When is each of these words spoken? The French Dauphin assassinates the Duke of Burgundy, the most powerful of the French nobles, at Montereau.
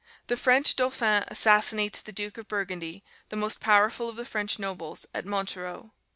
The 0.25 0.35
French 0.35 0.75
Dauphin 0.75 1.25
assassinates 1.27 2.01
the 2.01 2.11
Duke 2.11 2.39
of 2.39 2.47
Burgundy, 2.47 3.03
the 3.29 3.35
most 3.35 3.59
powerful 3.59 4.09
of 4.09 4.15
the 4.15 4.25
French 4.25 4.57
nobles, 4.57 5.05
at 5.13 5.27
Montereau. 5.27 5.91